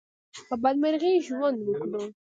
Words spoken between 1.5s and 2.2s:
وکړو.